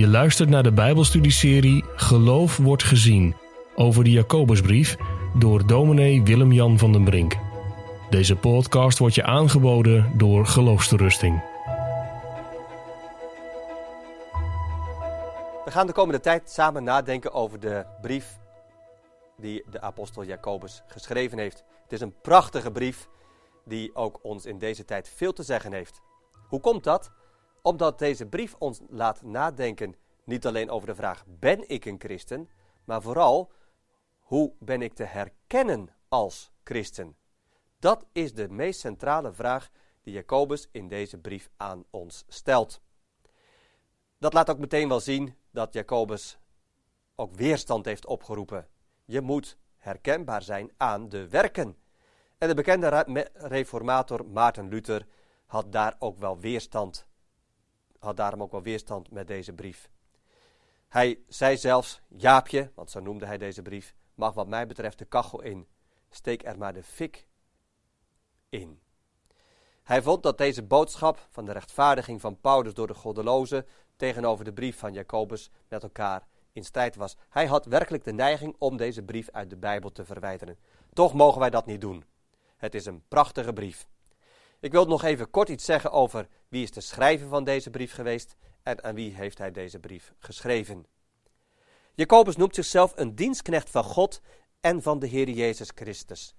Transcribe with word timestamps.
Je 0.00 0.08
luistert 0.08 0.48
naar 0.48 0.62
de 0.62 0.72
Bijbelstudieserie 0.72 1.84
Geloof 1.94 2.56
wordt 2.56 2.82
gezien 2.82 3.36
over 3.74 4.04
de 4.04 4.10
Jacobusbrief 4.10 4.96
door 5.34 5.66
dominee 5.66 6.22
Willem-Jan 6.22 6.78
van 6.78 6.92
den 6.92 7.04
Brink. 7.04 7.36
Deze 8.10 8.36
podcast 8.36 8.98
wordt 8.98 9.14
je 9.14 9.24
aangeboden 9.24 10.12
door 10.16 10.46
Geloofsterusting. 10.46 11.42
We 15.64 15.70
gaan 15.70 15.86
de 15.86 15.92
komende 15.92 16.20
tijd 16.20 16.50
samen 16.50 16.84
nadenken 16.84 17.32
over 17.32 17.60
de 17.60 17.84
brief 18.00 18.38
die 19.36 19.64
de 19.70 19.80
apostel 19.80 20.24
Jacobus 20.24 20.82
geschreven 20.86 21.38
heeft. 21.38 21.64
Het 21.82 21.92
is 21.92 22.00
een 22.00 22.14
prachtige 22.22 22.70
brief 22.70 23.08
die 23.64 23.94
ook 23.94 24.18
ons 24.22 24.46
in 24.46 24.58
deze 24.58 24.84
tijd 24.84 25.12
veel 25.16 25.32
te 25.32 25.42
zeggen 25.42 25.72
heeft. 25.72 26.00
Hoe 26.48 26.60
komt 26.60 26.84
dat? 26.84 27.10
Omdat 27.62 27.98
deze 27.98 28.26
brief 28.26 28.54
ons 28.58 28.80
laat 28.88 29.22
nadenken 29.22 29.94
niet 30.24 30.46
alleen 30.46 30.70
over 30.70 30.88
de 30.88 30.94
vraag: 30.94 31.24
ben 31.26 31.68
ik 31.68 31.84
een 31.84 32.00
christen? 32.00 32.48
Maar 32.84 33.02
vooral 33.02 33.52
hoe 34.18 34.52
ben 34.58 34.82
ik 34.82 34.94
te 34.94 35.04
herkennen 35.04 35.88
als 36.08 36.50
christen? 36.64 37.16
Dat 37.78 38.06
is 38.12 38.34
de 38.34 38.48
meest 38.48 38.80
centrale 38.80 39.32
vraag 39.32 39.70
die 40.02 40.14
Jacobus 40.14 40.68
in 40.72 40.88
deze 40.88 41.18
brief 41.18 41.50
aan 41.56 41.84
ons 41.90 42.24
stelt. 42.28 42.80
Dat 44.18 44.32
laat 44.32 44.50
ook 44.50 44.58
meteen 44.58 44.88
wel 44.88 45.00
zien 45.00 45.36
dat 45.50 45.72
Jacobus 45.72 46.38
ook 47.14 47.34
weerstand 47.34 47.84
heeft 47.84 48.06
opgeroepen. 48.06 48.68
Je 49.04 49.20
moet 49.20 49.58
herkenbaar 49.76 50.42
zijn 50.42 50.72
aan 50.76 51.08
de 51.08 51.28
werken. 51.28 51.76
En 52.38 52.48
de 52.48 52.54
bekende 52.54 53.06
reformator 53.32 54.26
Maarten 54.26 54.68
Luther 54.68 55.06
had 55.46 55.72
daar 55.72 55.96
ook 55.98 56.18
wel 56.18 56.38
weerstand 56.38 57.06
had 58.00 58.16
daarom 58.16 58.42
ook 58.42 58.50
wel 58.50 58.62
weerstand 58.62 59.10
met 59.10 59.26
deze 59.26 59.52
brief. 59.52 59.90
Hij 60.88 61.18
zei 61.28 61.56
zelfs, 61.56 62.00
Jaapje, 62.08 62.70
want 62.74 62.90
zo 62.90 63.00
noemde 63.00 63.26
hij 63.26 63.38
deze 63.38 63.62
brief, 63.62 63.94
mag 64.14 64.34
wat 64.34 64.48
mij 64.48 64.66
betreft 64.66 64.98
de 64.98 65.04
kachel 65.04 65.42
in. 65.42 65.66
Steek 66.10 66.44
er 66.44 66.58
maar 66.58 66.72
de 66.72 66.82
fik 66.82 67.26
in. 68.48 68.80
Hij 69.82 70.02
vond 70.02 70.22
dat 70.22 70.38
deze 70.38 70.62
boodschap 70.62 71.28
van 71.30 71.44
de 71.44 71.52
rechtvaardiging 71.52 72.20
van 72.20 72.40
Paulus 72.40 72.74
door 72.74 72.86
de 72.86 72.94
goddelozen 72.94 73.66
tegenover 73.96 74.44
de 74.44 74.52
brief 74.52 74.78
van 74.78 74.92
Jacobus 74.92 75.50
met 75.68 75.82
elkaar 75.82 76.26
in 76.52 76.64
strijd 76.64 76.96
was. 76.96 77.16
Hij 77.28 77.46
had 77.46 77.64
werkelijk 77.64 78.04
de 78.04 78.12
neiging 78.12 78.56
om 78.58 78.76
deze 78.76 79.02
brief 79.02 79.28
uit 79.30 79.50
de 79.50 79.56
Bijbel 79.56 79.92
te 79.92 80.04
verwijderen. 80.04 80.58
Toch 80.92 81.14
mogen 81.14 81.40
wij 81.40 81.50
dat 81.50 81.66
niet 81.66 81.80
doen. 81.80 82.04
Het 82.56 82.74
is 82.74 82.86
een 82.86 83.02
prachtige 83.08 83.52
brief. 83.52 83.88
Ik 84.60 84.72
wil 84.72 84.86
nog 84.86 85.02
even 85.02 85.30
kort 85.30 85.48
iets 85.48 85.64
zeggen 85.64 85.92
over 85.92 86.28
wie 86.48 86.62
is 86.62 86.70
de 86.70 86.80
schrijver 86.80 87.28
van 87.28 87.44
deze 87.44 87.70
brief 87.70 87.92
geweest 87.92 88.36
en 88.62 88.84
aan 88.84 88.94
wie 88.94 89.14
heeft 89.14 89.38
hij 89.38 89.50
deze 89.50 89.78
brief 89.78 90.14
geschreven. 90.18 90.86
Jacobus 91.94 92.36
noemt 92.36 92.54
zichzelf 92.54 92.92
een 92.96 93.14
dienstknecht 93.14 93.70
van 93.70 93.84
God 93.84 94.20
en 94.60 94.82
van 94.82 94.98
de 94.98 95.06
Heer 95.06 95.28
Jezus 95.28 95.70
Christus. 95.74 96.34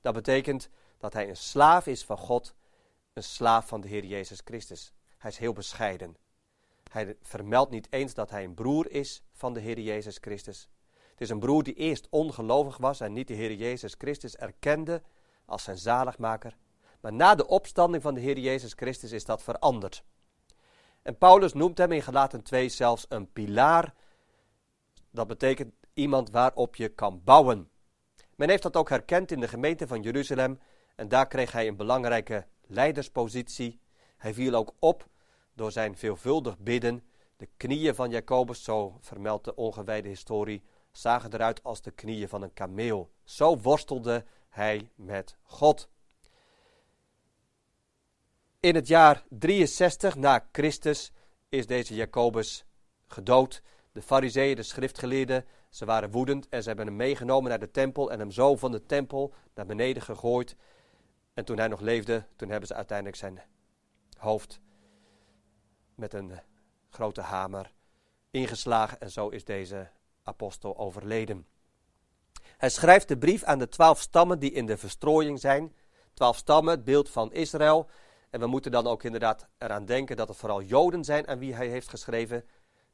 Dat 0.00 0.14
betekent 0.14 0.68
dat 0.98 1.12
hij 1.12 1.28
een 1.28 1.36
slaaf 1.36 1.86
is 1.86 2.04
van 2.04 2.18
God, 2.18 2.54
een 3.12 3.22
slaaf 3.22 3.68
van 3.68 3.80
de 3.80 3.88
Heer 3.88 4.04
Jezus 4.04 4.40
Christus. 4.44 4.92
Hij 5.18 5.30
is 5.30 5.38
heel 5.38 5.52
bescheiden. 5.52 6.16
Hij 6.90 7.16
vermeldt 7.22 7.70
niet 7.70 7.86
eens 7.90 8.14
dat 8.14 8.30
hij 8.30 8.44
een 8.44 8.54
broer 8.54 8.90
is 8.90 9.22
van 9.32 9.54
de 9.54 9.60
Heer 9.60 9.80
Jezus 9.80 10.18
Christus. 10.20 10.68
Het 11.10 11.20
is 11.20 11.30
een 11.30 11.38
broer 11.38 11.62
die 11.62 11.74
eerst 11.74 12.06
ongelovig 12.10 12.76
was 12.76 13.00
en 13.00 13.12
niet 13.12 13.28
de 13.28 13.34
Heer 13.34 13.52
Jezus 13.52 13.94
Christus 13.98 14.36
erkende 14.36 15.02
als 15.44 15.62
zijn 15.62 15.78
zaligmaker 15.78 16.56
maar 17.00 17.12
na 17.12 17.34
de 17.34 17.46
opstanding 17.46 18.02
van 18.02 18.14
de 18.14 18.20
Heer 18.20 18.38
Jezus 18.38 18.72
Christus 18.72 19.12
is 19.12 19.24
dat 19.24 19.42
veranderd. 19.42 20.04
En 21.02 21.18
Paulus 21.18 21.52
noemt 21.52 21.78
hem 21.78 21.92
in 21.92 22.02
Galaten 22.02 22.42
2 22.42 22.68
zelfs 22.68 23.06
een 23.08 23.32
pilaar. 23.32 23.94
Dat 25.10 25.26
betekent 25.26 25.74
iemand 25.94 26.30
waarop 26.30 26.76
je 26.76 26.88
kan 26.88 27.20
bouwen. 27.24 27.70
Men 28.36 28.48
heeft 28.48 28.62
dat 28.62 28.76
ook 28.76 28.88
herkend 28.88 29.30
in 29.30 29.40
de 29.40 29.48
gemeente 29.48 29.86
van 29.86 30.02
Jeruzalem 30.02 30.60
en 30.96 31.08
daar 31.08 31.26
kreeg 31.26 31.52
hij 31.52 31.68
een 31.68 31.76
belangrijke 31.76 32.46
leiderspositie. 32.66 33.80
Hij 34.16 34.34
viel 34.34 34.54
ook 34.54 34.72
op 34.78 35.06
door 35.54 35.72
zijn 35.72 35.96
veelvuldig 35.96 36.58
bidden. 36.58 37.02
De 37.36 37.48
knieën 37.56 37.94
van 37.94 38.10
Jacobus, 38.10 38.64
zo 38.64 38.96
vermeldt 39.00 39.44
de 39.44 39.54
ongewijde 39.54 40.08
historie, 40.08 40.62
zagen 40.92 41.32
eruit 41.32 41.62
als 41.62 41.82
de 41.82 41.90
knieën 41.90 42.28
van 42.28 42.42
een 42.42 42.52
kameel. 42.52 43.10
Zo 43.24 43.58
worstelde 43.58 44.24
hij 44.48 44.90
met 44.94 45.36
God. 45.42 45.88
In 48.60 48.74
het 48.74 48.88
jaar 48.88 49.24
63 49.28 50.16
na 50.16 50.48
Christus 50.52 51.12
is 51.48 51.66
deze 51.66 51.94
Jacobus 51.94 52.64
gedood. 53.06 53.62
De 53.92 54.02
fariseeën, 54.02 54.56
de 54.56 54.62
schriftgeleerden, 54.62 55.44
ze 55.70 55.84
waren 55.84 56.10
woedend 56.10 56.48
en 56.48 56.62
ze 56.62 56.68
hebben 56.68 56.86
hem 56.86 56.96
meegenomen 56.96 57.50
naar 57.50 57.58
de 57.58 57.70
tempel 57.70 58.10
en 58.10 58.18
hem 58.18 58.30
zo 58.30 58.56
van 58.56 58.72
de 58.72 58.86
tempel 58.86 59.34
naar 59.54 59.66
beneden 59.66 60.02
gegooid. 60.02 60.56
En 61.34 61.44
toen 61.44 61.58
hij 61.58 61.68
nog 61.68 61.80
leefde, 61.80 62.26
toen 62.36 62.48
hebben 62.48 62.68
ze 62.68 62.74
uiteindelijk 62.74 63.16
zijn 63.16 63.42
hoofd 64.16 64.60
met 65.94 66.14
een 66.14 66.40
grote 66.88 67.20
hamer 67.20 67.72
ingeslagen 68.30 69.00
en 69.00 69.10
zo 69.10 69.28
is 69.28 69.44
deze 69.44 69.90
apostel 70.22 70.78
overleden. 70.78 71.46
Hij 72.42 72.70
schrijft 72.70 73.08
de 73.08 73.18
brief 73.18 73.42
aan 73.42 73.58
de 73.58 73.68
twaalf 73.68 74.00
stammen 74.00 74.38
die 74.38 74.52
in 74.52 74.66
de 74.66 74.76
verstrooiing 74.76 75.40
zijn. 75.40 75.74
Twaalf 76.14 76.36
stammen, 76.36 76.74
het 76.74 76.84
beeld 76.84 77.10
van 77.10 77.32
Israël. 77.32 77.88
En 78.30 78.40
we 78.40 78.46
moeten 78.46 78.70
dan 78.70 78.86
ook 78.86 79.02
inderdaad 79.02 79.46
eraan 79.58 79.84
denken 79.84 80.16
dat 80.16 80.28
het 80.28 80.36
vooral 80.36 80.62
Joden 80.62 81.04
zijn 81.04 81.28
aan 81.28 81.38
wie 81.38 81.54
hij 81.54 81.68
heeft 81.68 81.88
geschreven, 81.88 82.44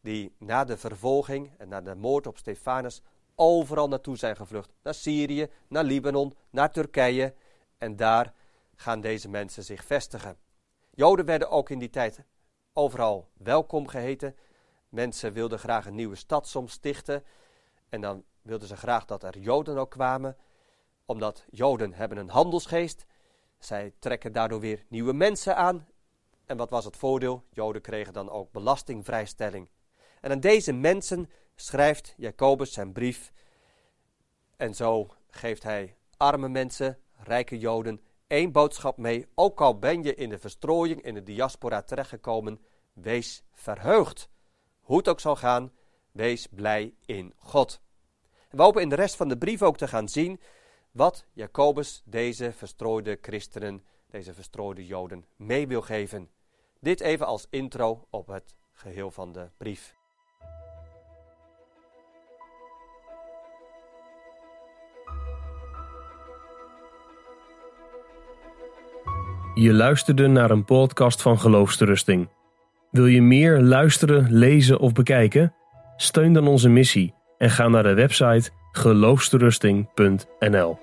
die 0.00 0.34
na 0.38 0.64
de 0.64 0.76
vervolging 0.76 1.50
en 1.58 1.68
na 1.68 1.80
de 1.80 1.94
moord 1.94 2.26
op 2.26 2.38
Stefanus 2.38 3.02
overal 3.34 3.88
naartoe 3.88 4.16
zijn 4.16 4.36
gevlucht. 4.36 4.72
Naar 4.82 4.94
Syrië, 4.94 5.48
naar 5.68 5.84
Libanon, 5.84 6.34
naar 6.50 6.70
Turkije. 6.70 7.34
En 7.78 7.96
daar 7.96 8.32
gaan 8.74 9.00
deze 9.00 9.28
mensen 9.28 9.64
zich 9.64 9.84
vestigen. 9.84 10.36
Joden 10.90 11.24
werden 11.24 11.50
ook 11.50 11.70
in 11.70 11.78
die 11.78 11.90
tijd 11.90 12.24
overal 12.72 13.28
welkom 13.36 13.88
geheten. 13.88 14.36
Mensen 14.88 15.32
wilden 15.32 15.58
graag 15.58 15.86
een 15.86 15.94
nieuwe 15.94 16.16
stad 16.16 16.48
soms 16.48 16.72
stichten. 16.72 17.24
En 17.88 18.00
dan 18.00 18.24
wilden 18.42 18.68
ze 18.68 18.76
graag 18.76 19.04
dat 19.04 19.22
er 19.22 19.38
Joden 19.38 19.78
ook 19.78 19.90
kwamen. 19.90 20.36
Omdat 21.04 21.44
Joden 21.50 21.92
hebben 21.92 22.18
een 22.18 22.30
handelsgeest. 22.30 23.06
Zij 23.64 23.92
trekken 23.98 24.32
daardoor 24.32 24.60
weer 24.60 24.84
nieuwe 24.88 25.12
mensen 25.12 25.56
aan. 25.56 25.86
En 26.46 26.56
wat 26.56 26.70
was 26.70 26.84
het 26.84 26.96
voordeel? 26.96 27.44
Joden 27.50 27.82
kregen 27.82 28.12
dan 28.12 28.30
ook 28.30 28.52
belastingvrijstelling. 28.52 29.68
En 30.20 30.30
aan 30.30 30.40
deze 30.40 30.72
mensen 30.72 31.30
schrijft 31.54 32.14
Jacobus 32.16 32.72
zijn 32.72 32.92
brief. 32.92 33.32
En 34.56 34.74
zo 34.74 35.08
geeft 35.28 35.62
hij 35.62 35.96
arme 36.16 36.48
mensen, 36.48 36.98
rijke 37.16 37.58
Joden, 37.58 38.00
één 38.26 38.52
boodschap 38.52 38.96
mee. 38.96 39.26
Ook 39.34 39.60
al 39.60 39.78
ben 39.78 40.02
je 40.02 40.14
in 40.14 40.28
de 40.28 40.38
verstrooiing, 40.38 41.02
in 41.02 41.14
de 41.14 41.22
diaspora 41.22 41.82
terechtgekomen, 41.82 42.60
wees 42.92 43.44
verheugd. 43.52 44.28
Hoe 44.80 44.96
het 44.96 45.08
ook 45.08 45.20
zal 45.20 45.36
gaan, 45.36 45.72
wees 46.12 46.46
blij 46.46 46.94
in 47.04 47.32
God. 47.36 47.80
We 48.50 48.62
hopen 48.62 48.82
in 48.82 48.88
de 48.88 48.94
rest 48.94 49.16
van 49.16 49.28
de 49.28 49.38
brief 49.38 49.62
ook 49.62 49.76
te 49.76 49.88
gaan 49.88 50.08
zien 50.08 50.40
wat 50.92 51.26
Jacobus 51.32 52.02
deze 52.04 52.52
verstrooide 52.52 53.18
christenen, 53.20 53.82
deze 54.10 54.34
verstrooide 54.34 54.86
Joden, 54.86 55.24
mee 55.36 55.66
wil 55.66 55.82
geven. 55.82 56.28
Dit 56.80 57.00
even 57.00 57.26
als 57.26 57.46
intro 57.50 58.06
op 58.10 58.26
het 58.26 58.54
geheel 58.72 59.10
van 59.10 59.32
de 59.32 59.48
brief. 59.56 59.94
Je 69.54 69.72
luisterde 69.72 70.26
naar 70.26 70.50
een 70.50 70.64
podcast 70.64 71.22
van 71.22 71.38
Geloofsterusting. 71.38 72.28
Wil 72.90 73.06
je 73.06 73.22
meer 73.22 73.60
luisteren, 73.60 74.32
lezen 74.32 74.78
of 74.78 74.92
bekijken? 74.92 75.54
Steun 75.96 76.32
dan 76.32 76.46
onze 76.46 76.68
missie 76.68 77.14
en 77.38 77.50
ga 77.50 77.68
naar 77.68 77.82
de 77.82 77.94
website 77.94 78.50
geloofsterusting.nl. 78.72 80.78